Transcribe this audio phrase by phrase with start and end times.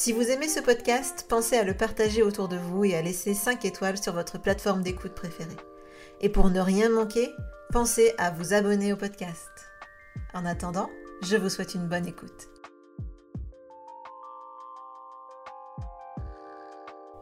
[0.00, 3.34] Si vous aimez ce podcast, pensez à le partager autour de vous et à laisser
[3.34, 5.58] 5 étoiles sur votre plateforme d'écoute préférée.
[6.22, 7.28] Et pour ne rien manquer,
[7.70, 9.50] pensez à vous abonner au podcast.
[10.32, 10.88] En attendant,
[11.22, 12.48] je vous souhaite une bonne écoute.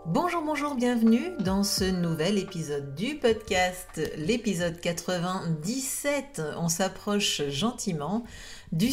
[0.06, 6.41] Bonjour, bonjour, bienvenue dans ce nouvel épisode du podcast, l'épisode 97.
[6.56, 8.22] On s'approche gentiment
[8.70, 8.91] du,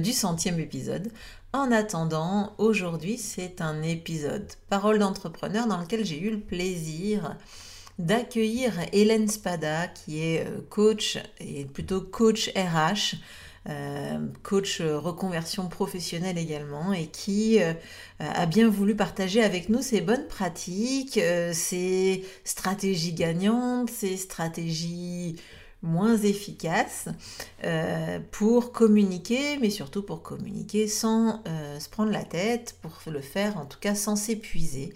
[0.00, 1.10] du centième épisode.
[1.54, 7.36] En attendant, aujourd'hui c'est un épisode Parole d'entrepreneur dans lequel j'ai eu le plaisir
[8.00, 13.14] d'accueillir Hélène Spada qui est euh, coach et plutôt coach RH
[13.70, 17.72] euh, coach reconversion professionnelle également, et qui euh,
[18.18, 25.36] a bien voulu partager avec nous ses bonnes pratiques, euh, ses stratégies gagnantes, ses stratégies
[25.84, 27.08] moins efficaces
[28.32, 31.42] pour communiquer, mais surtout pour communiquer sans
[31.78, 34.92] se prendre la tête, pour le faire en tout cas sans s'épuiser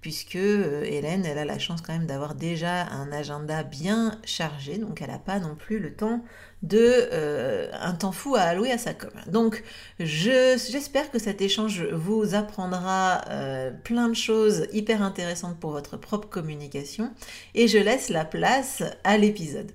[0.00, 5.02] puisque Hélène, elle a la chance quand même d'avoir déjà un agenda bien chargé, donc
[5.02, 6.24] elle n'a pas non plus le temps
[6.62, 9.10] de euh, un temps fou à allouer à sa com.
[9.26, 9.62] Donc
[9.98, 16.28] j'espère que cet échange vous apprendra euh, plein de choses hyper intéressantes pour votre propre
[16.28, 17.10] communication
[17.54, 19.72] et je laisse la place à l'épisode.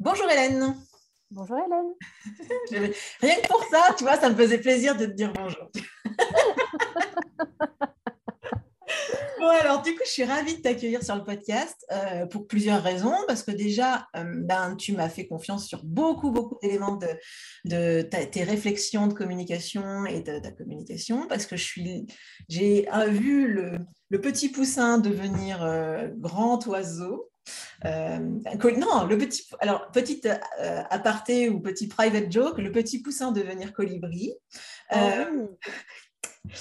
[0.00, 0.76] Bonjour Hélène.
[1.28, 2.92] Bonjour Hélène.
[3.20, 5.68] Rien que pour ça, tu vois, ça me faisait plaisir de te dire bonjour.
[9.40, 12.82] Bon, alors du coup, je suis ravie de t'accueillir sur le podcast euh, pour plusieurs
[12.82, 13.14] raisons.
[13.28, 17.06] Parce que déjà, euh, ben, tu m'as fait confiance sur beaucoup, beaucoup d'éléments de,
[17.64, 21.28] de tes réflexions de communication et de, ta communication.
[21.28, 23.78] Parce que j'ai vu le,
[24.10, 27.30] le, petit poussin devenir euh, grand oiseau.
[27.84, 30.28] Non, le petit, alors petite
[30.90, 34.32] aparté ou petit private joke, le petit poussin devenir colibri.
[34.94, 34.96] Oh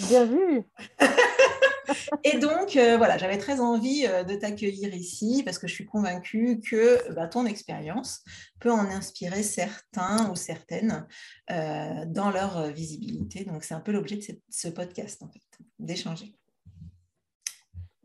[0.08, 0.64] Bien vu.
[2.24, 5.86] Et donc, euh, voilà, j'avais très envie euh, de t'accueillir ici parce que je suis
[5.86, 8.24] convaincue que bah, ton expérience
[8.60, 11.08] peut en inspirer certains ou certaines
[11.52, 13.46] euh, dans leur visibilité.
[13.46, 15.42] Donc, c'est un peu l'objet de ce podcast, en fait,
[15.80, 16.36] d'échanger.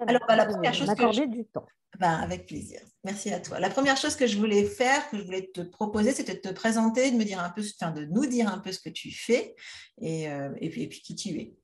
[0.06, 1.24] Alors, bah, la première chose que je...
[1.24, 1.66] du temps.
[1.98, 2.80] Bah, avec plaisir.
[3.04, 3.60] Merci à toi.
[3.60, 6.52] La première chose que je voulais faire, que je voulais te proposer, c'était de te
[6.52, 9.10] présenter, de me dire un peu, enfin, de nous dire un peu ce que tu
[9.10, 9.54] fais
[10.00, 10.28] et,
[10.70, 11.56] puis, et puis qui tu es.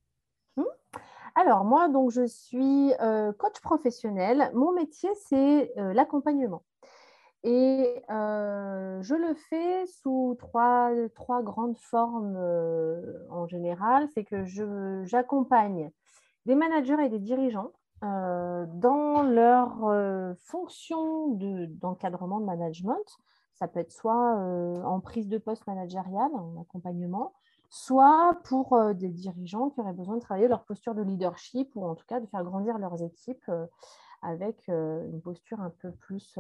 [1.41, 4.51] Alors, moi, donc, je suis euh, coach professionnel.
[4.55, 6.65] Mon métier, c'est euh, l'accompagnement.
[7.45, 12.37] Et euh, je le fais sous trois, trois grandes formes
[13.31, 14.09] en général.
[14.15, 14.45] C'est que
[15.05, 15.93] j'accompagne
[16.45, 17.71] des managers et des dirigeants
[18.03, 23.19] dans leur fonction d'encadrement de, management.
[23.55, 24.37] Ça peut être soit
[24.85, 27.33] en prise de poste managériale, en accompagnement,
[27.71, 31.87] soit pour euh, des dirigeants qui auraient besoin de travailler leur posture de leadership ou
[31.87, 33.67] en tout cas de faire grandir leurs équipes euh,
[34.23, 36.39] avec euh, une posture un peu plus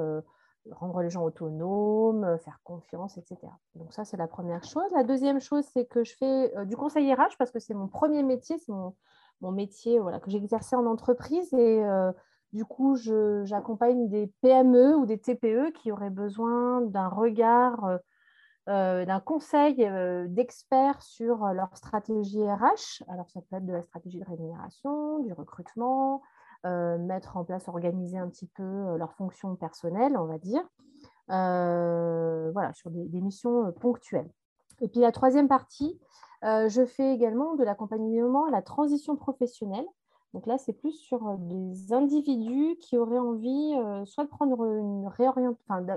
[0.72, 3.38] rendre les gens autonomes, faire confiance, etc.
[3.75, 4.90] Donc ça, c'est la première chose.
[4.94, 8.22] La deuxième chose, c'est que je fais du conseil RH parce que c'est mon premier
[8.22, 8.94] métier, c'est mon,
[9.40, 11.82] mon, métier voilà, que j'exerçais en entreprise et
[12.52, 12.96] du coup,
[13.44, 17.99] j'accompagne des PME ou des TPE qui auraient besoin d'un regard
[18.69, 23.02] euh, d'un conseil euh, d'experts sur euh, leur stratégie RH.
[23.08, 26.23] Alors, ça peut être de la stratégie de rémunération, du recrutement,
[26.64, 30.62] mettre en place, organiser un petit peu leur fonction personnelle, on va dire.
[31.29, 34.29] voilà, sur des, missions ponctuelles.
[34.82, 35.99] Et puis la troisième partie,
[36.43, 39.87] je fais également de l'accompagnement à la transition professionnelle.
[40.35, 43.75] Donc là, c'est plus sur des individus qui auraient envie
[44.05, 45.11] soit de prendre une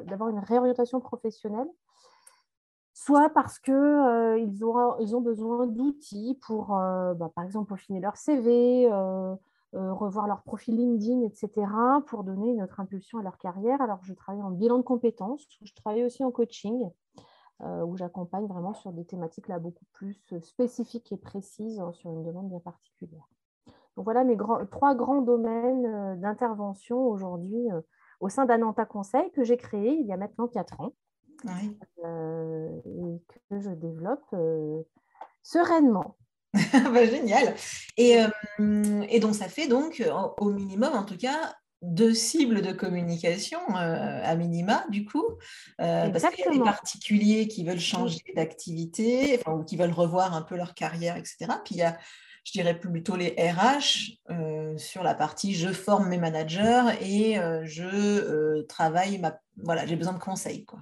[0.06, 1.68] d'avoir une réorientation professionnelle,
[2.94, 8.90] soit parce qu'ils euh, ils ont besoin d'outils pour, bah, par exemple, peaufiner leur CV,
[9.74, 11.68] revoir leur profil LinkedIn, etc.,
[12.08, 13.82] pour donner une autre impulsion à leur carrière.
[13.82, 16.90] Alors, je travaille en bilan de compétences, je travaille aussi en coaching,
[17.64, 22.24] où j'accompagne vraiment sur des thématiques là beaucoup plus spécifiques et précises hein, sur une
[22.24, 23.28] demande bien particulière.
[23.96, 24.38] Donc voilà mes
[24.72, 27.68] trois grands domaines d'intervention aujourd'hui
[28.20, 30.94] au sein d'Ananta Conseil que j'ai créé il y a maintenant quatre ans
[32.04, 34.82] euh, et que je développe euh,
[35.44, 36.18] sereinement.
[36.54, 37.56] bah, génial.
[37.98, 40.04] Et, euh, et, donc ça fait donc
[40.40, 45.26] au minimum en tout cas deux cibles de communication à minima, du coup,
[45.78, 50.36] parce qu'il y a des particuliers qui veulent changer d'activité, enfin, ou qui veulent revoir
[50.36, 51.48] un peu leur carrière, etc.
[51.64, 51.98] Puis il y a
[52.44, 57.62] je dirais plutôt les RH euh, sur la partie je forme mes managers et euh,
[57.66, 60.80] je euh, travaille ma voilà j'ai besoin de conseils quoi.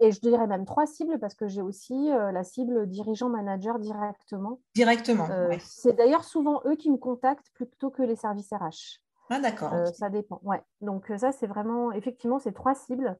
[0.00, 4.58] Et je dirais même trois cibles parce que j'ai aussi la cible dirigeant manager directement.
[4.74, 5.28] Directement.
[5.60, 8.98] C'est d'ailleurs souvent eux qui me contactent plutôt que les services RH.
[9.30, 9.72] Ah d'accord.
[9.94, 10.40] Ça dépend.
[10.42, 10.62] Ouais.
[10.80, 13.18] Donc ça c'est vraiment effectivement ces trois cibles.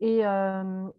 [0.00, 0.22] Et,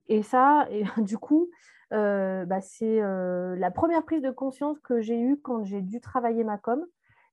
[0.07, 1.49] et ça, et, du coup,
[1.93, 6.01] euh, bah, c'est euh, la première prise de conscience que j'ai eue quand j'ai dû
[6.01, 6.85] travailler ma com,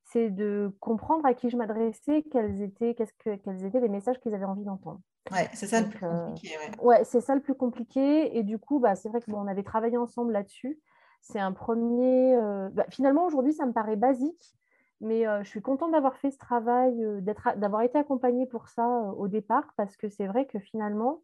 [0.05, 4.21] c'est de comprendre à qui je m'adressais, quels étaient, qu'est-ce que, quels étaient les messages
[4.21, 5.01] qu'ils avaient envie d'entendre.
[5.33, 6.57] Ouais, c'est ça le plus euh, compliqué.
[6.83, 8.37] Ouais, c'est ça le plus compliqué.
[8.37, 10.79] Et du coup, bah, c'est vrai qu'on on avait travaillé ensemble là-dessus.
[11.23, 12.37] C'est un premier.
[12.73, 14.55] Bah, finalement, aujourd'hui, ça me paraît basique,
[15.05, 16.95] mais je suis contente d'avoir fait ce travail,
[17.57, 18.87] d'avoir été accompagnée pour ça
[19.17, 21.23] au départ, parce que c'est vrai que finalement,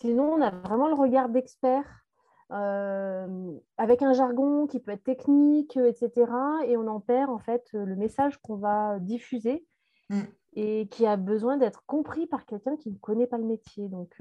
[0.00, 2.06] sinon, on a vraiment le regard d'expert
[2.50, 6.30] avec un jargon qui peut être technique, etc.
[6.66, 9.66] Et on en perd en fait le message qu'on va diffuser
[10.10, 10.20] mm.
[10.54, 13.88] et qui a besoin d'être compris par quelqu'un qui ne connaît pas le métier.
[13.88, 14.16] Donc,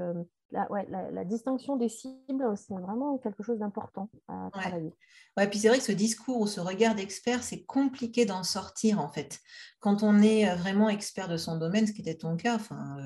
[0.55, 4.93] la, ouais, la, distinction des cibles, c'est vraiment quelque chose d'important à travailler.
[5.37, 8.99] Ouais, puis c'est vrai que ce discours ou ce regard d'expert, c'est compliqué d'en sortir
[8.99, 9.39] en fait.
[9.79, 12.97] Quand on est euh, vraiment expert de son domaine, ce qui était ton cas, enfin,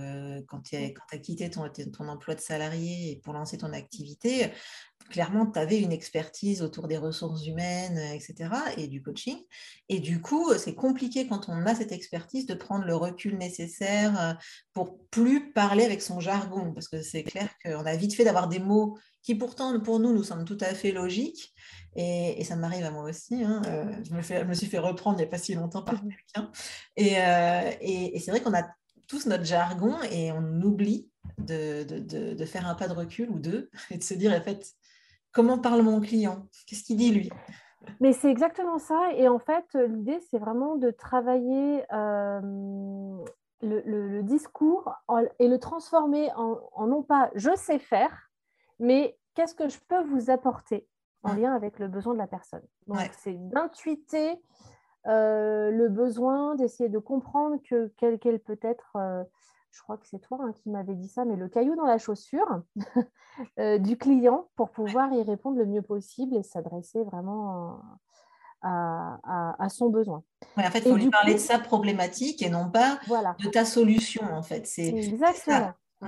[0.47, 4.51] quand tu as, quitté ton, ton, emploi de salarié pour lancer ton activité,
[5.09, 9.37] clairement, tu avais une expertise autour des ressources humaines, etc., et du coaching.
[9.89, 14.19] Et du coup, c'est compliqué quand on a cette expertise de prendre le recul nécessaire
[14.19, 14.33] euh,
[14.73, 18.47] pour plus parler avec son jargon, parce que c'est clair qu'on a vite fait d'avoir
[18.47, 21.53] des mots qui pourtant, pour nous, nous semblent tout à fait logiques.
[21.95, 23.43] Et, ça m'arrive à moi aussi.
[23.43, 26.03] Hein, euh, je, me me suis fait reprendre il n'y a pas si longtemps par
[26.03, 26.51] mmh quelqu'un.
[26.99, 28.63] Euh, et, et c'est vrai qu'on a
[29.07, 31.09] tous notre jargon et on oublie
[31.39, 34.41] de, de, de, faire un pas de recul ou deux et de se dire, en
[34.41, 34.75] fait,
[35.31, 36.47] Comment parle mon client?
[36.65, 37.29] Qu'est-ce qu'il dit lui?
[37.99, 39.11] Mais c'est exactement ça.
[39.15, 43.17] Et en fait, l'idée, c'est vraiment de travailler euh,
[43.61, 44.93] le, discours
[45.39, 48.29] et le transformer en, non pas je sais faire,
[48.79, 50.87] mais qu'est-ce que je peux vous apporter
[51.23, 52.63] en lien avec le besoin de la personne.
[52.87, 54.41] Donc, c'est d'intuiter
[55.07, 59.23] euh, le besoin, d'essayer de comprendre que quel, quel peut être euh,
[59.71, 61.97] je crois que c'est toi hein, qui m'avais dit ça, mais le caillou dans la
[61.97, 62.61] chaussure
[63.59, 67.79] euh, du client pour pouvoir y répondre le mieux possible et s'adresser vraiment
[68.61, 70.23] à, son besoin.
[70.57, 72.99] en fait, il faut lui parler de sa problématique et non pas
[73.39, 74.65] de ta solution, en fait.
[74.67, 75.73] C'est exactement.
[76.01, 76.07] Mmh.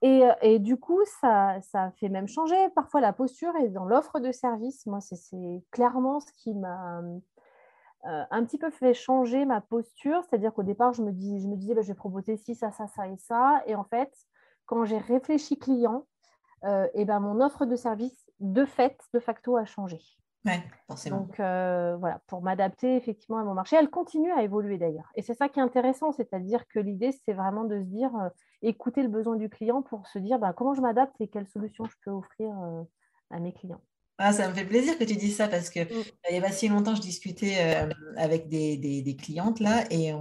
[0.00, 3.84] Et, euh, et, du coup, ça, ça fait même changer parfois la posture et dans
[3.84, 4.86] l'offre de service.
[4.86, 7.02] Moi, c'est clairement ce qui m'a
[8.06, 10.22] euh, un petit peu fait changer ma posture.
[10.22, 12.70] C'est-à-dire qu'au départ, je me, dis, je me disais, bah, je vais proposer ci, ça,
[12.70, 13.62] ça, ça et ça.
[13.66, 14.12] Et en fait,
[14.66, 16.06] quand j'ai réfléchi client,
[16.64, 20.00] euh, et ben, mon offre de service, de fait, de facto, a changé.
[20.44, 21.20] Ouais, forcément.
[21.20, 23.76] Donc euh, voilà, pour m'adapter effectivement à mon marché.
[23.76, 25.10] Elle continue à évoluer d'ailleurs.
[25.16, 28.12] Et c'est ça qui est intéressant, c'est-à-dire que l'idée, c'est vraiment de se dire,
[28.62, 31.84] écouter le besoin du client pour se dire bah, comment je m'adapte et quelles solutions
[31.86, 32.54] je peux offrir
[33.30, 33.80] à mes clients.
[34.20, 36.04] Ah, ça me fait plaisir que tu dises ça parce que mm.
[36.28, 40.12] il n'y a pas si longtemps, je discutais euh, avec des, des, clientes là et,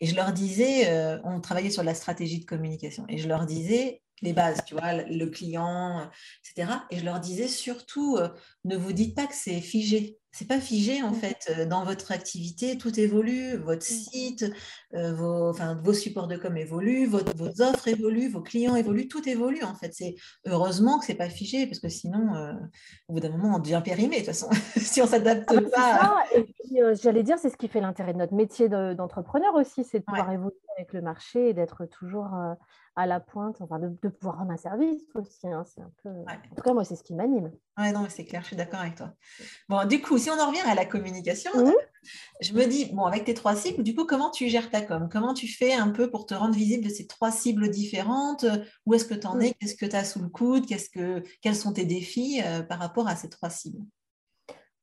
[0.00, 3.46] et, je leur disais, euh, on travaillait sur la stratégie de communication et je leur
[3.46, 6.10] disais les bases, tu vois, le client,
[6.44, 6.72] etc.
[6.90, 8.28] Et je leur disais surtout, euh,
[8.64, 11.14] ne vous dites pas que c'est figé c'est pas figé en mmh.
[11.14, 11.50] fait.
[11.50, 14.10] Euh, dans votre activité, tout évolue, votre mmh.
[14.10, 14.52] site,
[14.94, 17.20] euh, vos, enfin, vos supports de com évoluent, vos,
[17.62, 19.94] offres évoluent, vos clients évoluent, tout évolue en fait.
[19.94, 22.52] C'est heureusement que c'est pas figé parce que sinon, euh,
[23.08, 24.50] au bout d'un moment, on devient périmé de toute façon.
[24.76, 26.24] si on s'adapte ah bah, pas.
[26.34, 30.04] Et j'allais dire, c'est ce qui fait l'intérêt de notre métier d'entrepreneur aussi, c'est de
[30.04, 32.28] pouvoir évoluer avec le marché et d'être toujours
[32.96, 35.46] à la pointe, enfin de, pouvoir rendre un service aussi.
[35.46, 36.08] Hein, c'est un peu...
[36.08, 37.52] En tout cas, moi, c'est ce qui m'anime.
[37.78, 39.12] Oui, non, c'est clair, je suis d'accord avec toi.
[39.68, 41.72] Bon, du coup, si on en revient à la communication, mmh.
[42.40, 45.08] Je me dis, bon, avec tes trois cibles, du coup, comment tu gères ta com?
[45.10, 48.44] Comment tu fais un peu pour te rendre visible de ces trois cibles différentes?
[48.84, 49.54] Où est-ce que tu en es?
[49.54, 50.66] Qu'est-ce que tu as sous le coude?
[50.66, 53.84] Qu'est-ce que, Quels sont tes défis euh, par rapport à ces trois cibles?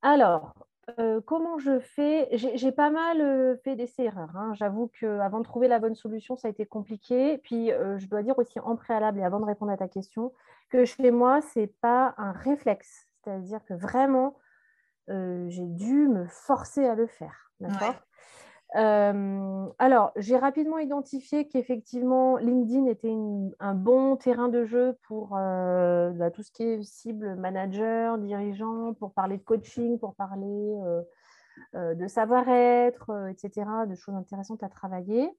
[0.02, 0.54] Alors,
[0.98, 2.28] euh, comment je fais?
[2.32, 4.36] J'ai pas mal euh, fait d'essais erreurs.
[4.36, 4.52] Hein.
[4.54, 7.38] J'avoue qu'avant de trouver la bonne solution, ça a été compliqué.
[7.38, 10.32] Puis, je dois dire aussi en préalable et avant de répondre à ta question,
[10.70, 13.08] que chez moi, ce n'est pas un réflexe.
[13.22, 14.36] C'est-à-dire que vraiment,
[15.08, 17.50] j'ai dû me forcer à le faire.
[17.60, 17.94] D'accord?
[18.74, 23.14] Alors, j'ai rapidement identifié qu'effectivement, LinkedIn était
[23.60, 29.12] un bon terrain de jeu pour bah, tout ce qui est cible manager, dirigeant, pour
[29.12, 30.76] parler de coaching, pour parler
[31.74, 35.30] de savoir-être, etc., de choses intéressantes à travailler.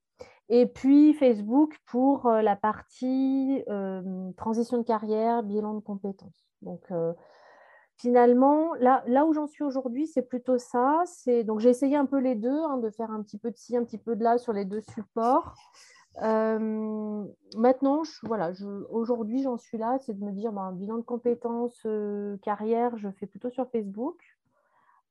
[0.48, 3.64] Et puis Facebook pour la partie
[4.38, 6.48] transition de carrière, bilan de compétences.
[6.62, 6.90] Donc,
[7.98, 11.04] finalement, là, où j'en suis aujourd'hui, c'est plutôt ça.
[11.46, 13.76] Donc, j'ai essayé un peu les deux, hein, de faire un petit peu de ci,
[13.78, 15.56] un petit peu de là sur les deux supports.
[16.22, 17.26] Euh,
[17.58, 18.52] maintenant, voilà,
[18.90, 23.10] aujourd'hui, j'en suis là, c'est de me dire, ben, bilan de compétences, euh, carrière, je
[23.10, 24.18] fais plutôt sur Facebook,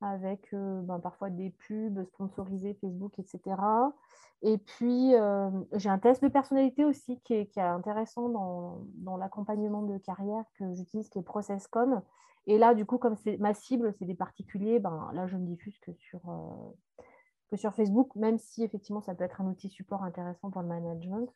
[0.01, 3.41] avec euh, ben, parfois des pubs sponsorisées Facebook, etc.
[4.43, 5.13] Et puis,
[5.73, 10.71] j'ai un test de personnalité aussi qui est, intéressant dans, dans l'accompagnement de carrière que
[10.75, 12.03] j'utilise, qui est ProcessCom
[12.47, 15.47] et là, du coup, comme c'est ma cible, c'est des particuliers, ben, là, je ne
[15.47, 17.05] diffuse que sur, euh,
[17.51, 20.69] que sur Facebook, même si effectivement, ça peut être un outil support intéressant pour le
[20.69, 21.33] management.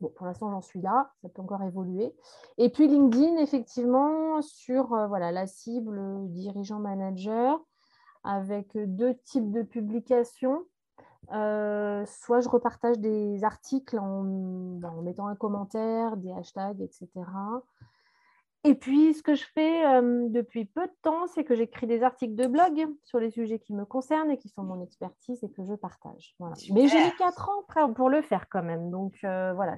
[0.00, 2.14] Bon, pour l'instant, j'en suis là, ça peut encore évoluer.
[2.58, 7.60] Et puis LinkedIn, effectivement, sur euh, voilà, la cible dirigeant-manager,
[8.24, 10.64] avec deux types de publications.
[11.32, 14.22] Euh, soit je repartage des articles en,
[14.78, 17.08] ben, en, mettant un commentaire, des hashtags, etc.
[18.66, 22.02] Et puis, ce que je fais euh, depuis peu de temps, c'est que j'écris des
[22.02, 25.48] articles de blog sur les sujets qui me concernent et qui sont mon expertise et
[25.48, 26.34] que je partage.
[26.72, 28.90] Mais j'ai mis 4 ans pour le faire quand même.
[28.90, 29.76] Donc, euh, voilà,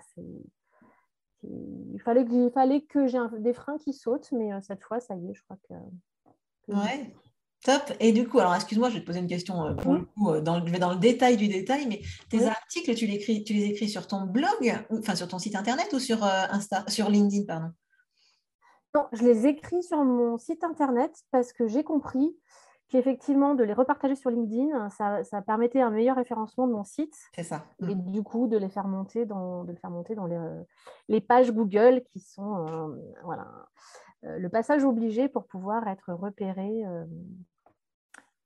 [1.42, 5.34] il fallait que, j'ai des freins qui sautent, mais euh, cette fois, ça y est,
[5.34, 6.72] je crois que.
[6.72, 7.14] ouais.
[7.64, 7.92] Top.
[7.98, 10.64] Et du coup, alors excuse-moi, je vais te poser une question pour le coup, dans
[10.64, 13.64] je vais dans le détail du détail, mais tes articles, tu les, écris, tu les
[13.64, 17.72] écris sur ton blog, enfin sur ton site internet ou sur, Insta, sur LinkedIn, pardon?
[18.94, 22.36] Non, je les écris sur mon site internet parce que j'ai compris
[22.88, 27.14] qu'effectivement, de les repartager sur LinkedIn, ça, permettait un meilleur référencement de mon site.
[27.34, 27.64] C'est ça.
[27.82, 28.10] Et mm.
[28.10, 30.38] du coup, de les faire monter dans, de faire monter dans les,
[31.08, 33.46] les pages Google qui sont euh, voilà,
[34.24, 37.04] euh, le passage obligé pour pouvoir être repéré euh,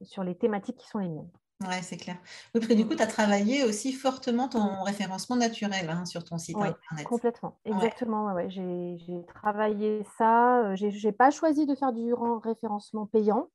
[0.03, 1.31] sur les thématiques qui sont les miennes.
[1.69, 2.17] Oui, c'est clair.
[2.55, 6.25] Oui, parce que du coup, tu as travaillé aussi fortement ton référencement naturel hein, sur
[6.25, 7.07] ton site internet.
[7.07, 8.33] Complètement, exactement.
[8.33, 8.51] Ouais.
[8.51, 10.61] J'ai travaillé ça.
[10.61, 13.49] Euh, je n'ai pas choisi de faire du référencement payant.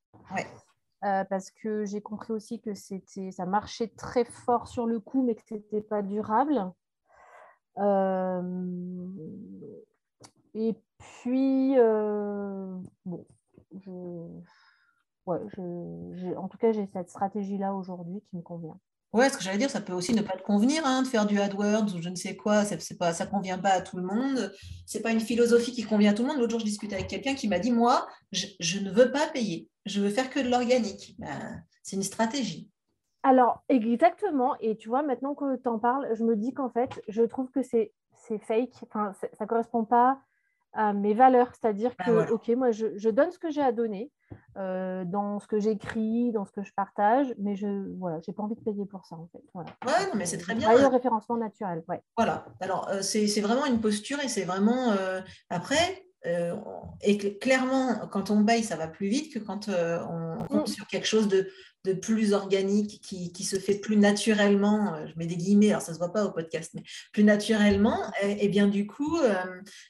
[1.04, 5.36] Euh, parce que j'ai compris aussi que ça marchait très fort sur le coup, mais
[5.36, 6.72] que ce n'était pas durable.
[7.78, 8.42] Euh,
[10.56, 11.76] et puis,
[13.06, 13.26] bon,
[13.72, 13.92] je
[15.28, 18.80] en tout cas, j'ai cette stratégie-là aujourd'hui qui me convient.
[19.14, 21.26] Ouais, ce que j'allais dire, ça peut aussi ne pas te convenir hein, de faire
[21.26, 24.54] du AdWords ou je ne sais quoi, ça ne convient pas à tout le monde.
[24.86, 26.38] Ce n'est pas une philosophie qui convient à tout le monde.
[26.38, 29.70] L'autre jour, je discutais avec quelqu'un qui m'a dit Moi, je, ne veux pas payer,
[29.86, 31.16] je veux faire que de l'organique.
[31.20, 32.70] Ben, c'est une stratégie.
[33.24, 34.56] Alors, exactement.
[34.60, 37.50] Et tu vois, maintenant que tu en parles, je me dis qu'en fait, je trouve
[37.50, 37.94] que c'est
[38.42, 38.84] fake.
[38.84, 40.20] Enfin, ça ne correspond pas
[40.78, 41.52] à mes valeurs.
[41.60, 44.12] C'est-à-dire ben que, OK, moi, je, donne ce que j'ai à donner
[44.58, 47.68] euh, dans ce que j'écris, dans ce que je partage, mais je
[47.98, 49.44] voilà, j'ai pas envie de payer pour ça, en fait.
[49.54, 49.72] Voilà.
[49.86, 50.72] Ouais, non, mais c'est très bien.
[50.72, 52.02] Le référencement naturel, ouais.
[52.16, 52.46] Voilà.
[52.62, 54.92] Alors, euh, c'est vraiment une posture et c'est vraiment...
[54.92, 55.20] Euh,
[55.50, 60.74] après, et clairement, quand on baille, ça va plus vite que quand on compte mm.
[60.74, 61.50] sur quelque chose de,
[61.88, 65.92] de plus organique, qui, se fait plus naturellement, euh, je mets des guillemets, alors ça
[65.92, 66.84] ne se voit pas au podcast, mais
[67.14, 69.34] plus naturellement, et, bien du coup, euh,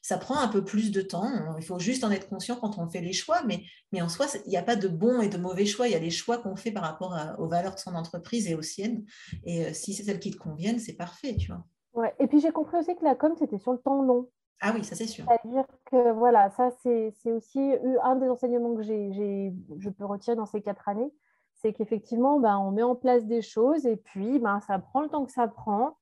[0.04, 1.32] ça prend un peu plus de temps.
[1.58, 4.28] Il faut juste en être conscient quand on fait les choix, mais, mais en soi,
[4.46, 6.38] il n'y a pas de bons et de mauvais choix, il y a les choix
[6.38, 9.04] qu'on fait par rapport aux valeurs de son entreprise et aux siennes.
[9.44, 11.66] Et euh, si c'est celles qui te conviennent, c'est parfait, tu vois.
[11.94, 12.14] Ouais.
[12.20, 14.30] Et puis j'ai compris aussi que la com, c'était sur le temps long.
[14.60, 15.26] Ah oui, ça c'est sûr.
[15.28, 17.74] C'est-à-dire que voilà, ça c'est aussi
[18.04, 21.12] un des enseignements que je peux retirer dans ces quatre années
[21.58, 25.10] c'est qu'effectivement, ben, on met en place des choses et puis ben, ça prend le
[25.10, 25.98] temps que ça prend,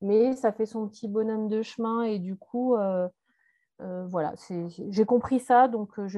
[0.00, 3.08] mais ça fait son petit bonhomme de chemin et du coup, euh,
[3.80, 4.34] euh, voilà,
[4.88, 5.68] j'ai compris ça.
[5.68, 6.08] Donc, euh,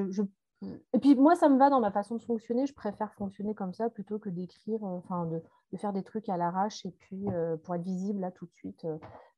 [0.93, 2.67] Et puis moi, ça me va dans ma façon de fonctionner.
[2.67, 5.41] Je préfère fonctionner comme ça plutôt que d'écrire, enfin de,
[5.77, 7.25] faire des trucs à l'arrache et puis
[7.63, 8.85] pour être visible là tout de suite.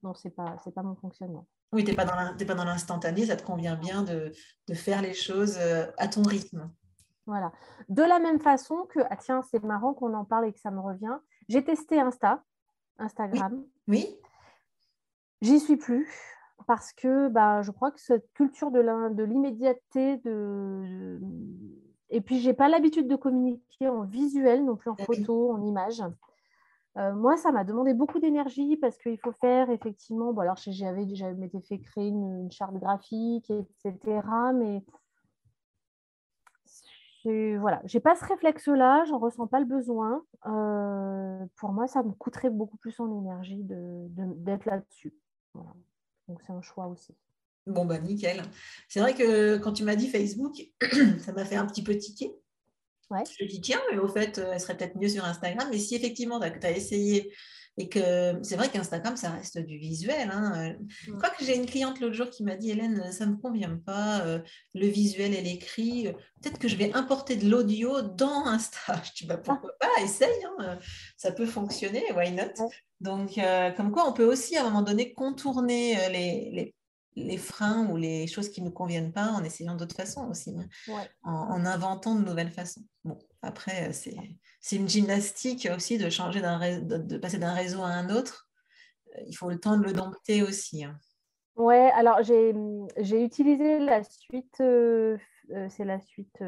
[0.04, 1.48] non, ce n'est pas mon fonctionnement.
[1.76, 2.06] Oui, tu n'es pas
[2.56, 4.32] dans l'instantané, ça te convient bien de,
[4.68, 5.60] de, faire les choses
[5.98, 6.72] à ton rythme.
[7.26, 7.52] Voilà.
[7.90, 10.72] De la même façon que, ah tiens, c'est marrant qu'on en parle et que ça
[10.72, 11.18] me revient.
[11.50, 12.44] J'ai testé Insta,
[12.98, 13.64] Instagram.
[13.88, 14.08] Oui.
[15.42, 16.08] J'y suis plus
[16.68, 21.20] parce que bah, je crois que cette culture de l'immédiateté, de,
[22.10, 25.62] et puis j'ai pas l'habitude de communiquer en visuel non plus en ah photo, en
[25.64, 26.02] image.
[26.98, 30.34] Euh, moi, ça m'a demandé beaucoup d'énergie parce qu'il faut faire effectivement.
[30.34, 34.22] Bon, alors j'avais déjà m'étais fait créer une, charte graphique, etc.
[34.54, 34.82] Mais
[37.58, 40.24] voilà, j'ai pas ce réflexe-là, j'en ressens pas le besoin.
[40.46, 45.14] Euh, pour moi, ça me coûterait beaucoup plus en énergie d'être de, là-dessus.
[46.28, 47.16] Donc c'est un choix aussi.
[47.66, 48.44] Bon bah nickel.
[48.88, 50.54] C'est vrai que quand tu m'as dit Facebook,
[51.20, 52.32] ça m'a fait un petit peu tiquer.
[53.10, 53.24] Ouais.
[53.38, 55.68] Je me dis tiens, mais au fait, elle serait peut-être mieux sur Instagram.
[55.72, 57.32] Mais si effectivement tu as, essayé
[57.78, 60.30] et que c'est vrai qu'Instagram, ça reste du visuel.
[60.32, 60.76] Hein.
[61.04, 63.38] Je crois que j'ai une cliente l'autre jour qui m'a dit Hélène, ça ne me
[63.38, 64.40] convient pas, euh,
[64.74, 66.14] le visuel et l'écrit.
[66.42, 69.02] Peut-être que je vais importer de l'audio dans Insta.
[69.04, 70.80] Je dis bah, pourquoi pas, essaye, hein.
[71.18, 72.70] ça peut fonctionner, why not?
[73.02, 76.74] Donc, euh, comme quoi, on peut aussi à un moment donné contourner euh, les,
[77.16, 80.56] les, freins ou les choses qui ne nous conviennent pas en essayant d'autres façons aussi,
[80.58, 81.06] hein.
[81.24, 82.82] en, en, inventant de nouvelles façons.
[83.04, 84.16] Bon, après, c'est
[84.66, 88.50] c'est une gymnastique aussi de changer de, passer d'un réseau à un autre.
[89.16, 90.84] Euh, il faut le temps de le dompter aussi.
[90.84, 90.98] Hein.
[91.56, 95.20] Ouais, alors j'ai utilisé la suite, euh,
[95.52, 96.44] euh, c'est la suite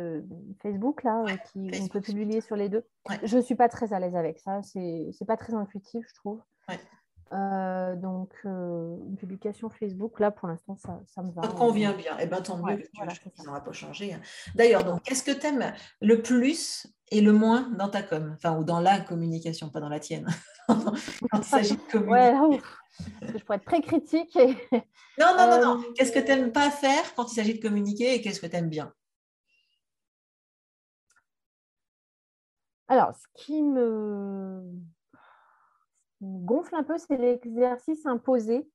[0.63, 2.83] Facebook là, qui on peut publier sur les deux.
[3.21, 6.41] Je ne suis pas très à l'aise avec ça, c'est pas très intuitif, je trouve.
[7.33, 11.43] Euh, donc, euh, une publication Facebook, là, pour l'instant, ça, ça, me va.
[11.43, 12.17] Ça te convient bien.
[12.17, 14.13] Et eh bien, tant mieux, voilà, ça n'aura pas changé.
[14.13, 14.21] Hein.
[14.55, 18.33] D'ailleurs, donc, qu'est-ce que tu aimes le plus et le moins dans ta com?
[18.35, 20.27] Enfin, ou dans la communication, pas dans la tienne.
[20.67, 20.93] quand
[21.37, 22.63] il s'agit de communiquer.
[23.21, 24.37] je pourrais être très critique.
[25.19, 25.81] Non, non, non, non.
[25.81, 28.45] Euh, qu'est-ce que tu n'aimes pas faire quand il s'agit de communiquer et qu'est-ce que
[28.45, 28.93] tu aimes bien?
[32.87, 34.61] Alors, ce qui me
[36.21, 38.69] gonfle un peu, c'est l'exercice imposé.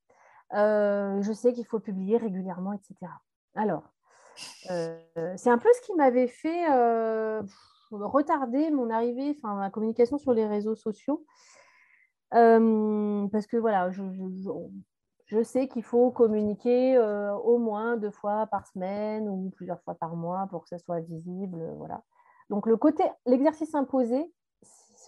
[0.54, 2.94] Euh, je sais qu'il faut publier régulièrement, etc.
[3.54, 3.84] Alors,
[4.70, 4.98] euh,
[5.36, 7.42] c'est un peu ce qui m'avait fait euh,
[7.90, 11.24] retarder mon arrivée, enfin ma communication sur les réseaux sociaux.
[12.30, 14.02] parce que voilà, je,
[15.26, 16.98] je sais qu'il faut communiquer
[17.44, 21.00] au moins deux fois par semaine ou plusieurs fois par mois pour que ça soit
[21.00, 21.74] visible.
[21.78, 22.02] Voilà.
[22.50, 24.30] Donc le côté, l'exercice imposé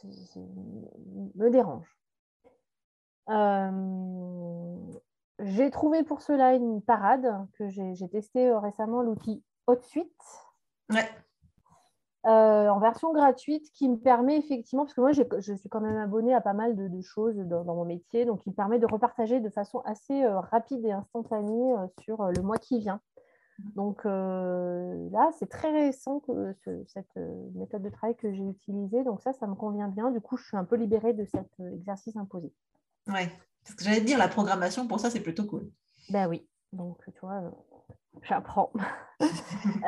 [0.05, 1.95] me dérange.
[3.31, 4.77] Euh,
[5.41, 10.11] j'ai trouvé pour cela une parade que j'ai testé euh, récemment, l'outil HotSuite.
[10.91, 11.09] Ouais.
[12.27, 15.99] Euh, en version gratuite qui me permet effectivement, parce que moi je suis quand même
[15.99, 19.41] abonnée à pas mal de, choses dans, mon métier, donc il me permet de repartager
[19.41, 23.03] de façon assez rapide et instantanée sur le mois qui vient.
[23.77, 26.55] Donc là, c'est très récent que
[26.87, 27.15] cette
[27.55, 30.11] méthode de travail que j'ai utilisée, donc ça, ça me convient bien.
[30.11, 32.51] Du coup, je suis un peu libérée de cet exercice imposé.
[33.09, 33.29] Oui,
[33.65, 35.71] parce que j'allais te dire, la programmation, pour ça, c'est plutôt cool.
[36.11, 37.51] Ben oui, donc tu vois, euh,
[38.23, 38.73] j'apprends.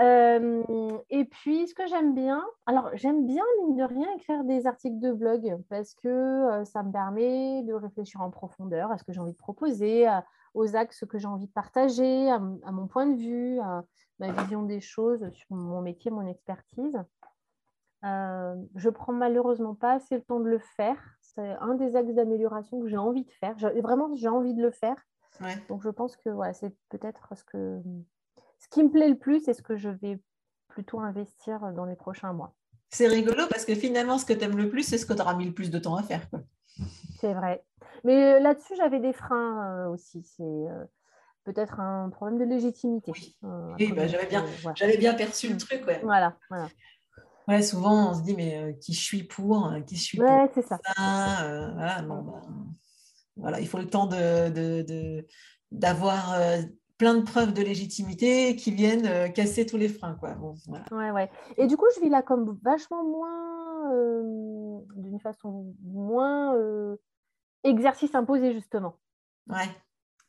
[0.00, 0.62] Euh,
[1.10, 5.00] et puis, ce que j'aime bien, alors j'aime bien, mine de rien, écrire des articles
[5.00, 9.12] de blog parce que euh, ça me permet de réfléchir en profondeur à ce que
[9.12, 10.06] j'ai envie de proposer,
[10.54, 13.84] aux axes que j'ai envie de partager, à, mon point de vue, à
[14.20, 16.96] ma vision des choses sur mon métier, mon expertise.
[18.02, 22.80] je prends malheureusement pas assez le temps de le faire c'est un des axes d'amélioration
[22.80, 23.54] que j'ai envie de faire.
[23.82, 24.96] Vraiment, j'ai envie de le faire.
[25.68, 27.80] Donc, je pense que c'est peut-être ce, que...
[28.58, 30.18] ce qui me plaît le plus et ce que je vais
[30.68, 32.54] plutôt investir dans les prochains mois.
[32.90, 35.20] C'est rigolo parce que finalement, ce que tu aimes le plus, c'est ce que tu
[35.20, 36.26] auras mis le plus de temps à faire.
[37.20, 37.64] C'est vrai.
[38.04, 40.22] Mais euh, là-dessus, j'avais des freins euh, aussi.
[40.22, 40.84] C'est euh,
[41.44, 43.12] peut-être un problème de légitimité.
[43.12, 44.44] Oui, bah, j'avais bien,
[44.98, 45.82] bien perçu le truc.
[46.02, 46.68] Voilà, voilà.
[47.48, 50.20] Ouais, souvent on se dit mais euh, qui je suis pour, euh, qui je suis
[50.20, 50.80] ouais, c'est ça.
[50.98, 52.24] Euh, voilà, bah,
[53.36, 55.24] voilà, il faut le temps de,
[55.70, 56.36] d'avoir
[56.98, 60.14] plein de preuves de légitimité qui viennent casser tous les freins.
[60.14, 60.36] Quoi.
[60.90, 61.30] ouais, ouais.
[61.56, 63.90] Et du coup, je vis là comme vachement moins,
[64.96, 66.56] d'une façon moins
[67.62, 68.98] exercice imposé, justement.
[69.48, 69.68] Ouais.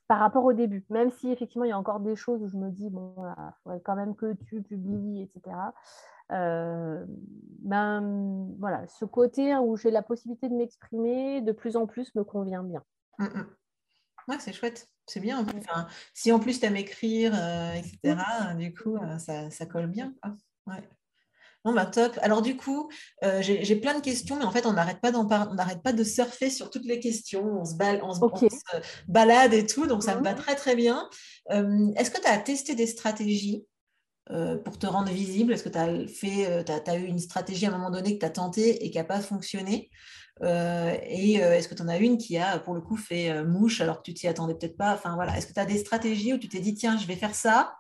[0.08, 2.58] Par rapport au début, même si effectivement il y a encore des choses où je
[2.58, 5.56] me dis, bon, il faudrait quand même que tu publies, etc.
[6.32, 7.06] Euh,
[7.60, 12.24] ben, voilà, ce côté où j'ai la possibilité de m'exprimer de plus en plus me
[12.24, 12.84] convient bien.
[13.20, 13.48] Mm, mm.
[14.28, 15.46] Ouais, c'est chouette, c'est bien.
[15.58, 18.18] Enfin, si en plus tu aimes écrire, euh, etc.,
[18.58, 20.14] du coup, euh, ça, ça, colle bien.
[20.66, 20.84] Ouais.
[21.64, 22.20] Bon, bah, top.
[22.22, 22.90] Alors, du coup,
[23.40, 26.50] j'ai plein de questions, mais en fait, on n'arrête pas, on n'arrête pas de surfer
[26.50, 27.62] sur toutes les questions.
[27.62, 28.60] On se, on se,
[29.08, 31.10] balade et tout, donc ça me va très, très bien.
[31.50, 33.66] Est-ce que tu as testé des stratégies?
[34.64, 37.72] Pour te rendre visible Est-ce que tu as, fait, as, eu une stratégie à un
[37.72, 39.90] moment donné que tu as tenté et qui n'a pas fonctionné
[40.42, 43.98] Et est-ce que tu en as une qui a, pour le coup, fait mouche alors
[43.98, 44.94] que tu t'y attendais peut-être pas?
[44.94, 47.16] Enfin voilà, est-ce que tu as des stratégies où tu t'es dit, tiens, je vais
[47.16, 47.76] faire ça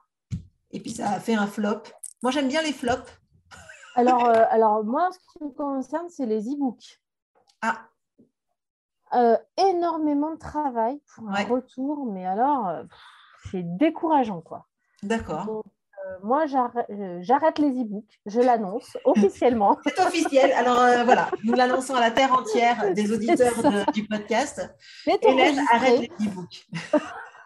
[0.71, 1.83] et puis ça a fait un flop?
[2.23, 3.11] Moi, j'aime bien les flops.
[3.95, 7.01] Alors, alors moi, ce qui me concerne, c'est les e-books.
[7.63, 7.87] Ah,
[9.13, 12.83] euh, énormément de travail pour un retour, mais alors, euh,
[13.49, 14.67] c'est décourageant, quoi.
[15.01, 15.63] D'accord.
[16.07, 19.77] Euh, moi, j'arrête les e-books, je l'annonce officiellement.
[19.85, 20.51] c'est officiel.
[20.53, 23.53] Alors voilà, nous l'annonçons à la terre entière des auditeurs
[23.93, 24.73] du podcast.
[25.05, 26.67] Hélène arrête les e-books.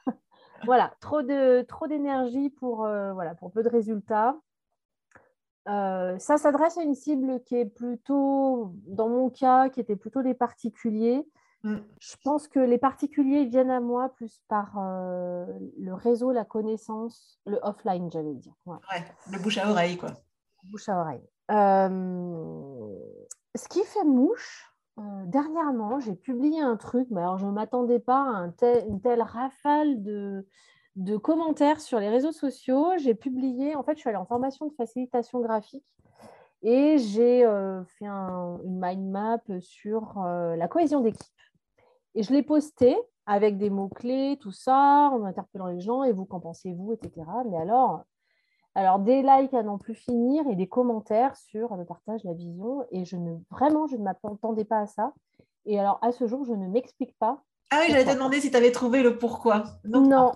[0.66, 4.36] voilà, trop de trop d'énergie pour voilà pour peu de résultats.
[5.66, 10.34] ça s'adresse à une cible qui est plutôt, dans mon cas, qui était plutôt des
[10.34, 11.26] particuliers.
[11.64, 11.78] Mm.
[12.00, 15.46] Je pense que les particuliers viennent à moi plus par euh,
[15.80, 18.54] le réseau, la connaissance, le offline, j'allais dire.
[18.66, 18.78] Ouais.
[19.32, 20.12] le bouche à oreille, quoi.
[20.64, 21.24] Bouche à oreille.
[21.52, 22.96] Euh,
[23.56, 28.00] ce qui fait mouche, euh, dernièrement, j'ai publié un truc, mais alors je ne m'attendais
[28.00, 28.50] pas à
[28.88, 30.48] une telle rafale de,
[30.96, 32.94] de commentaires sur les réseaux sociaux.
[32.98, 35.86] J'ai publié, en fait, je suis allée en formation de facilitation graphique
[36.64, 37.40] et j'ai
[37.98, 41.32] fait une mind map sur la cohésion d'équipe.
[42.16, 46.26] Et je l'ai posté avec des mots-clés, tout ça, en interpellant les gens, et vous,
[46.26, 47.26] qu'en pensez-vous, etc.
[47.50, 48.04] Mais alors,
[48.76, 52.86] alors, des likes à n'en plus finir et des commentaires sur le partage, la vision.
[52.92, 55.14] Et je ne, vraiment, je ne m'attendais pas à ça.
[55.66, 57.44] Et alors, à ce jour, je ne m'explique pas.
[57.70, 59.64] Ah oui, j'allais te demander si tu avais trouvé le pourquoi.
[59.86, 60.32] Non.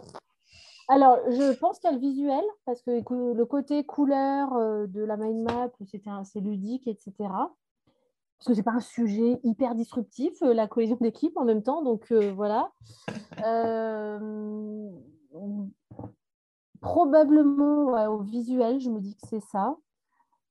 [0.88, 5.02] Alors, je pense qu'il y a le visuel, parce que le côté couleur euh, de
[5.02, 5.70] la mind map,
[6.24, 7.30] c'est ludique, etc
[8.46, 11.82] parce que c'est pas un sujet hyper disruptif, euh, la cohésion d'équipe en même temps.
[11.82, 12.72] Donc euh, voilà.
[13.44, 14.90] Euh,
[16.80, 19.76] probablement au visuel, je me dis que c'est ça.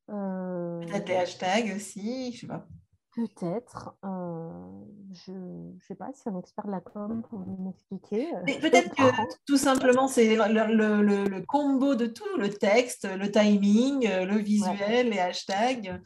[0.09, 2.67] Peut-être les hashtags aussi, je sais pas.
[3.15, 3.97] Peut-être.
[4.03, 8.29] je ne sais pas si un expert de la com peut m'expliquer.
[8.61, 9.05] Peut-être que
[9.47, 15.21] tout simplement, c'est le, le, combo de tout, le texte, le timing, le visuel, les
[15.21, 16.01] hashtags.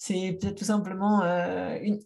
[0.00, 2.00] C'est peut-être tout simplement euh, une,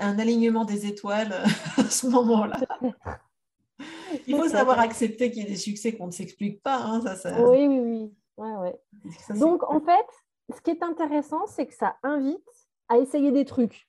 [0.00, 1.32] un alignement des étoiles
[1.76, 2.58] à ce moment-là.
[4.26, 6.78] Il faut savoir accepter qu'il y ait des succès qu'on ne s'explique pas.
[6.78, 8.12] Hein, ça, Oui, oui, oui.
[8.36, 9.38] Ouais, ouais.
[9.38, 10.06] Donc, en fait,
[10.54, 12.44] ce qui est intéressant, c'est que ça invite
[12.88, 13.88] à essayer des trucs.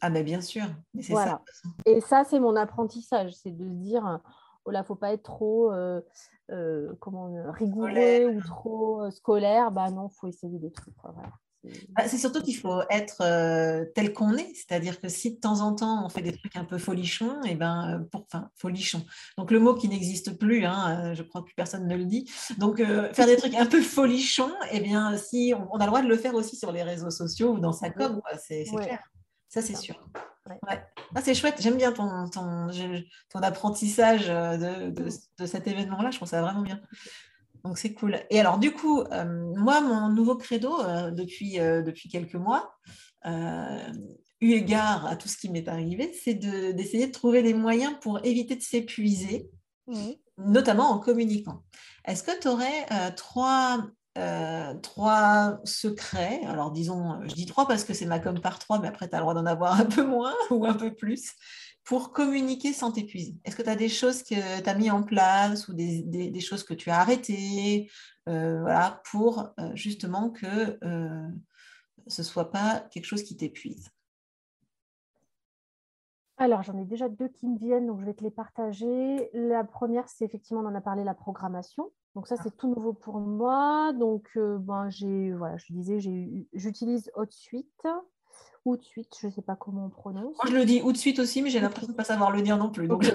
[0.00, 0.64] Ah, mais bien sûr.
[1.08, 1.40] voilà.
[1.86, 3.32] Et ça, c'est mon apprentissage.
[3.34, 4.20] C'est de se dire,
[4.64, 6.00] oh là, faut pas être trop euh,
[6.50, 9.70] euh, comment, rigoureux ou trop scolaire.
[9.70, 10.96] Bah non, faut essayer des trucs.
[11.04, 11.28] Voilà.
[11.90, 15.60] Bah, c'est surtout qu'il faut être euh, tel qu'on est, c'est-à-dire que si de temps
[15.60, 18.50] en temps on fait des trucs un peu folichons, et eh ben euh, pour, enfin
[18.56, 19.04] folichons.
[19.38, 22.04] Donc le mot qui n'existe plus, hein, euh, je crois que plus personne ne le
[22.04, 22.28] dit.
[22.58, 22.78] Donc
[23.12, 26.08] faire des trucs un peu folichons, et eh bien si on, a le droit de
[26.08, 29.00] le faire aussi sur les réseaux sociaux ou dans sa com, c'est clair.
[29.48, 29.94] Ça c'est sûr.
[30.66, 32.68] Ah, c'est chouette, j'aime bien ton, ton,
[33.30, 36.80] ton apprentissage de, de, de cet événement-là, je trouve ça vraiment bien.
[37.64, 38.18] Donc c'est cool.
[38.30, 42.74] Et alors du coup, euh, moi, mon nouveau credo euh, depuis, euh, depuis quelques mois,
[44.40, 48.24] eu égard à tout ce qui m'est arrivé, c'est d'essayer de, trouver des moyens pour
[48.24, 49.48] éviter de s'épuiser,
[50.38, 51.62] notamment en communiquant.
[52.04, 53.86] Est-ce que tu aurais trois,
[54.82, 56.40] trois secrets?
[56.48, 59.14] Alors disons, je dis trois parce que c'est ma com par trois, mais après tu
[59.14, 61.34] as le droit d'en avoir un peu moins ou un peu plus
[61.84, 65.02] pour communiquer sans t'épuiser Est-ce que tu as des choses que tu as mis en
[65.02, 67.90] place ou des, choses que tu as arrêtées
[68.28, 71.28] euh, voilà, pour euh, justement que euh,
[72.06, 73.90] ce ne soit pas quelque chose qui t'épuise?
[76.38, 79.30] Alors, j'en ai déjà deux qui me viennent, donc je vais te les partager.
[79.32, 81.90] La première, c'est effectivement, on en a parlé, la programmation.
[82.14, 83.92] Donc ça, c'est tout nouveau pour moi.
[83.92, 86.00] Donc, ben, j'ai, voilà, je disais,
[86.52, 87.86] j'utilise HotSuite
[88.64, 90.36] ou de suite, je ne sais pas comment on prononce.
[90.42, 92.30] Moi, je le dis ou de suite aussi, mais j'ai l'impression de ne pas savoir
[92.30, 92.86] le dire non plus.
[92.88, 93.04] Donc,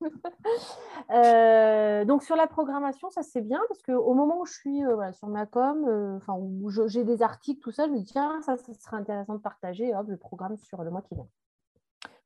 [1.10, 5.12] euh, donc sur la programmation, ça c'est bien parce qu'au moment où je suis euh,
[5.12, 8.40] sur ma com, euh, enfin où j'ai des articles, tout ça, je me dis tiens,
[8.42, 11.28] ça, ça serait intéressant de partager hop, le programme sur le mois qui vient.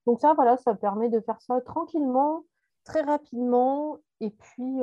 [0.06, 2.44] Donc ça, voilà, ça permet de faire ça tranquillement,
[2.84, 4.80] très rapidement, et puis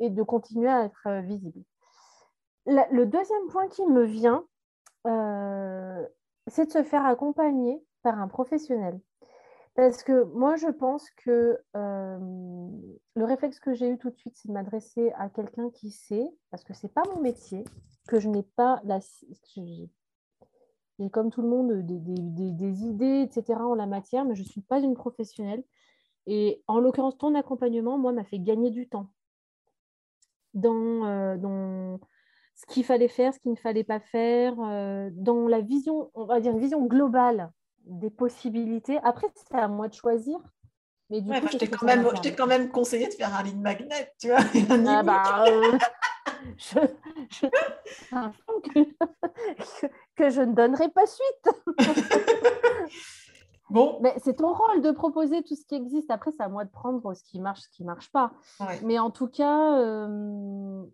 [0.00, 1.64] et de continuer à être visible.
[2.66, 4.44] le deuxième point qui me vient,
[5.08, 6.06] euh,
[6.46, 9.00] c'est de se faire accompagner par un professionnel.
[9.74, 12.68] Parce que moi, je pense que euh,
[13.14, 16.28] le réflexe que j'ai eu tout de suite, c'est de m'adresser à quelqu'un qui sait,
[16.50, 17.64] parce que ce n'est pas mon métier,
[18.08, 18.98] que je n'ai pas la...
[19.54, 23.60] J'ai comme tout le monde des, des, des, idées, etc.
[23.60, 25.62] en la matière, mais je ne suis pas une professionnelle.
[26.26, 29.08] Et en l'occurrence, ton accompagnement, moi, m'a fait gagner du temps.
[30.54, 32.00] dans, dans
[32.58, 36.40] ce qu'il fallait faire, ce qu'il ne fallait pas faire, dans la vision, on va
[36.40, 37.52] dire une vision globale
[37.88, 38.98] des possibilités.
[39.02, 40.38] Après, c'est à moi de choisir.
[41.10, 44.12] Mais du coup, je t'ai quand, même, quand même conseillé de faire un ligne magnet,
[44.20, 44.40] tu vois.
[44.86, 45.44] Ah bah,
[46.56, 46.78] je,
[47.30, 47.46] je...
[48.74, 51.48] que, que, je ne donnerai pas suite.
[53.70, 53.98] bon.
[54.02, 56.10] Mais c'est ton rôle de proposer tout ce qui existe.
[56.10, 58.32] Après, c'est à moi de prendre ce qui marche, ce qui ne marche pas.
[58.82, 60.84] Mais en tout cas, euh, euh,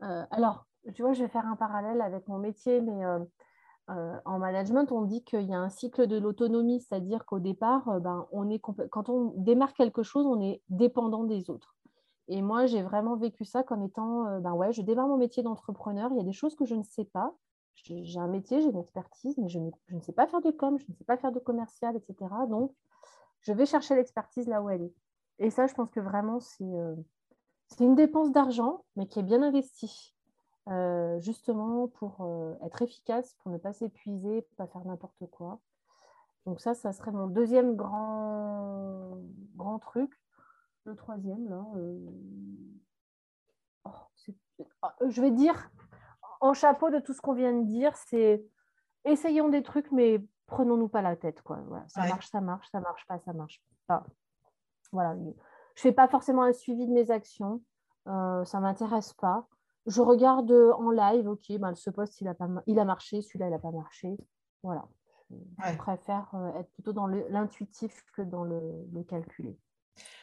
[0.00, 4.90] alors, tu vois, je vais faire un parallèle avec mon métier, mais euh, en management,
[4.92, 8.26] on dit qu'il y a un cycle de l'autonomie, c'est-à-dire qu'au départ, ben,
[8.90, 11.74] quand on démarre quelque chose, on est dépendant des autres.
[12.32, 15.42] Et moi, j'ai vraiment vécu ça comme étant, euh, ben ouais, je démarre mon métier
[15.42, 17.34] d'entrepreneur, il y a des choses que je ne sais pas.
[17.74, 20.84] J'ai un métier, j'ai une expertise, mais je ne, sais pas faire de com, je
[20.88, 22.30] ne sais pas faire de commercial, etc.
[22.48, 22.72] Donc,
[23.40, 24.94] je vais chercher l'expertise là où elle est.
[25.40, 26.94] Et ça, je pense que vraiment, c'est euh,
[27.78, 30.14] une dépense d'argent, mais qui est bien investie,
[30.68, 32.26] euh, justement pour
[32.62, 35.60] être efficace, pour ne pas s'épuiser, pas faire n'importe quoi.
[36.46, 39.18] Donc ça, ça serait mon deuxième grand,
[39.56, 40.12] grand truc
[40.84, 41.64] le troisième, là.
[41.76, 41.98] Euh,
[43.84, 45.70] oh, je vais dire,
[46.40, 48.44] en chapeau de tout ce qu'on vient de dire, c'est
[49.04, 51.42] essayons des trucs, mais prenons-nous pas la tête.
[51.42, 51.58] Quoi.
[51.88, 54.04] ça marche, ça marche, ça marche pas, ça marche pas.
[54.92, 55.16] Voilà.
[55.80, 57.62] Je fais pas forcément un suivi de mes actions.
[58.06, 59.48] Euh, ça m'intéresse pas.
[59.86, 63.46] Je regarde en live, ok, ben, ce poste, il a, pas, il a marché, celui-là,
[63.46, 64.18] il n'a pas marché.
[64.62, 64.84] Voilà.
[65.30, 68.60] Je préfère euh, être plutôt dans l'intuitif que dans le,
[68.92, 69.58] le calculé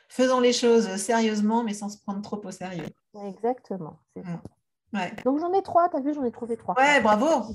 [0.07, 2.87] faisons les choses sérieusement, mais sans se prendre trop au sérieux.
[3.25, 4.21] Exactement, ça.
[4.21, 5.15] Mm.
[5.25, 6.75] Donc j'en ai trois, tu as vu, j'en ai trouvé trois.
[6.75, 7.53] Ouais, bravo.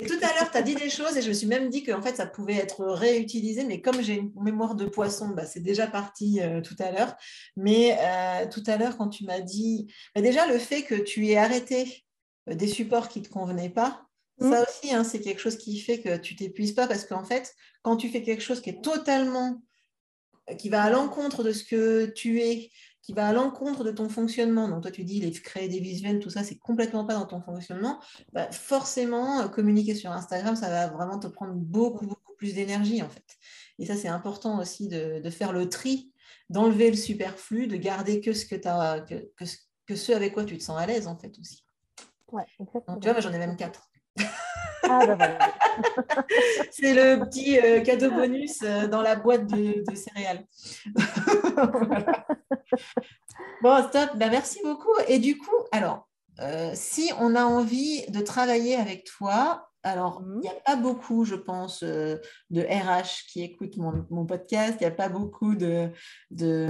[0.00, 1.82] Et tout à l'heure, tu as dit des choses et je me suis même dit
[1.82, 5.60] qu'en fait, ça pouvait être réutilisé, mais comme j'ai une mémoire de poisson, bah, c'est
[5.60, 7.14] déjà parti euh, tout à l'heure.
[7.56, 11.28] Mais euh, tout à l'heure, quand tu m'as dit, bah, déjà le fait que tu
[11.28, 12.04] aies arrêté
[12.48, 14.06] euh, des supports qui ne te convenaient pas,
[14.38, 14.50] mm.
[14.50, 17.54] ça aussi, hein, c'est quelque chose qui fait que tu t'épuises pas parce qu'en fait,
[17.82, 19.60] quand tu fais quelque chose qui est totalement
[20.58, 22.70] qui va à l'encontre de ce que tu es,
[23.10, 24.68] qui va à l'encontre de ton fonctionnement.
[24.68, 27.40] Donc toi tu dis les créer des visuels, tout ça, c'est complètement pas dans ton
[27.40, 27.98] fonctionnement.
[28.32, 33.02] Bah, forcément, euh, communiquer sur Instagram, ça va vraiment te prendre beaucoup, beaucoup plus d'énergie
[33.02, 33.24] en fait.
[33.80, 36.12] Et ça, c'est important aussi de, faire le tri,
[36.50, 39.28] d'enlever le superflu, de garder que ce que, as, que,
[39.86, 41.64] que, ce avec quoi tu te sens à l'aise en fait aussi.
[42.30, 43.00] Ouais, exactement.
[43.00, 43.90] tu vois, j'en ai même quatre.
[44.82, 45.38] Ah, bah,
[46.70, 50.46] c'est le petit euh, cadeau bonus euh, dans la boîte de, céréales.
[53.62, 54.16] Bon, stop.
[54.16, 54.94] Bah, merci beaucoup.
[55.08, 56.08] Et du coup, alors,
[56.40, 61.24] euh, si on a envie de travailler avec toi, alors, il n'y a pas beaucoup,
[61.24, 62.20] je pense, de
[62.52, 64.76] RH qui écoutent mon, podcast.
[64.80, 65.90] Il n'y a pas beaucoup de,
[66.30, 66.68] de,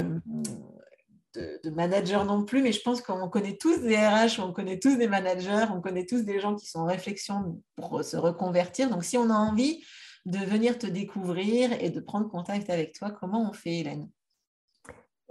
[1.65, 5.09] manager non plus, mais je pense qu'on connaît tous des RH, on connaît tous des
[5.09, 8.91] managers, on connaît tous des gens qui sont en réflexion pour se reconvertir.
[8.91, 9.85] Donc, si on a envie
[10.27, 14.09] de venir te découvrir et de prendre contact avec toi, comment on fait, Hélène?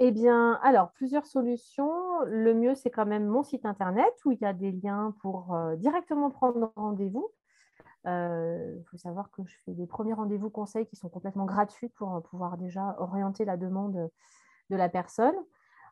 [0.01, 1.91] Eh bien, alors, plusieurs solutions.
[2.25, 5.53] Le mieux, c'est quand même mon site internet où il y a des liens pour
[5.53, 7.29] euh, directement prendre rendez-vous.
[8.05, 11.89] Il euh, faut savoir que je fais des premiers rendez-vous conseils qui sont complètement gratuits
[11.89, 14.09] pour euh, pouvoir déjà orienter la demande
[14.69, 15.35] de la personne.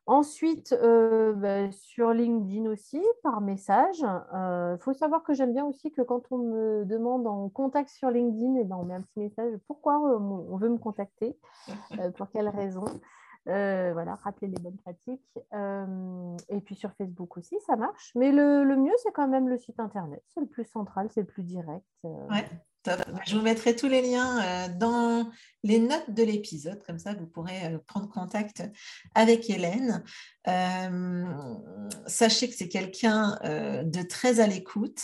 [0.08, 4.00] Ensuite, euh, bah, sur LinkedIn aussi, par message.
[4.00, 7.90] Il euh, faut savoir que j'aime bien aussi que quand on me demande en contact
[7.90, 11.38] sur LinkedIn, eh ben, on met un petit message pourquoi euh, on veut me contacter,
[12.16, 12.86] pour quelle raison.
[13.46, 15.40] voilà, rappeler les bonnes pratiques.
[16.50, 18.14] et puis sur Facebook aussi, ça marche.
[18.16, 20.24] Mais le, le mieux, c'est quand même le site Internet.
[20.34, 21.86] C'est le plus central, c'est le plus direct.
[23.26, 25.30] Je vous mettrai tous les liens euh, dans
[25.64, 28.64] les notes de l'épisode, comme ça vous pourrez euh, prendre contact
[29.16, 30.04] avec Hélène.
[30.48, 31.26] Euh,
[32.06, 35.02] sachez que c'est quelqu'un de très à l'écoute,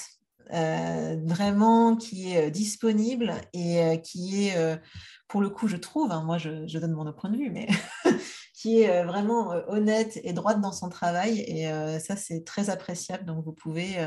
[0.49, 4.79] vraiment qui est disponible et qui est,
[5.27, 7.67] pour le coup, je trouve, hein, moi je, donne mon point de vue, mais
[8.53, 11.39] qui est vraiment honnête et droite dans son travail.
[11.39, 11.67] Et
[11.99, 13.25] ça, c'est très appréciable.
[13.25, 13.97] Donc, vous pouvez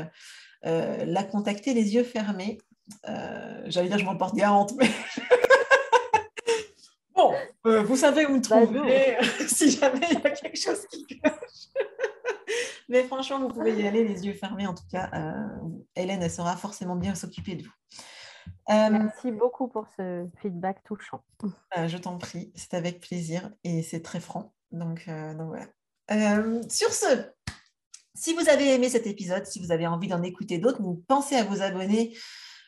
[0.63, 2.57] la contacter les yeux fermés
[3.07, 4.87] euh, j'allais dire, je m'en porte garante, mais.
[7.15, 7.33] bon,
[7.65, 11.05] euh, vous savez où me bah, trouver si jamais il y a quelque chose qui
[11.05, 11.33] cloche.
[12.89, 14.67] mais franchement, vous pouvez y aller les yeux fermés.
[14.67, 17.73] En tout cas, euh, Hélène, elle saura forcément bien s'occuper de vous.
[18.69, 21.23] Merci beaucoup pour ce feedback touchant.
[21.75, 24.53] je t'en prie, c'est avec plaisir et c'est très franc.
[24.71, 25.67] Donc, donc voilà.
[26.67, 27.31] sur ce,
[28.17, 31.43] si vous avez aimé cet épisode, si vous avez envie d'en écouter d'autres, pensez à
[31.43, 32.17] vous abonner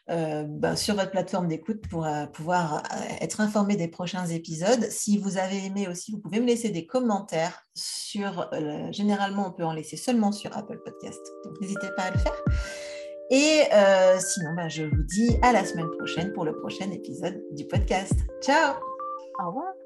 [0.09, 2.83] euh, ben, sur votre plateforme d'écoute pour euh, pouvoir
[3.21, 4.83] être informé des prochains épisodes.
[4.89, 8.49] Si vous avez aimé aussi, vous pouvez me laisser des commentaires sur.
[8.91, 11.21] généralement, on peut en laisser seulement sur Apple Podcast.
[11.45, 12.43] Donc, n'hésitez pas à le faire.
[13.31, 13.63] Et
[14.19, 18.13] sinon, ben, je vous dis à la semaine prochaine pour le prochain épisode du podcast.
[18.41, 18.75] Ciao
[19.43, 19.78] Au revoir